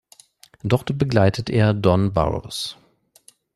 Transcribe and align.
Dort 0.63 0.97
begleitet 0.97 1.47
er 1.51 1.75
Don 1.75 2.11
Burrows. 2.11 2.75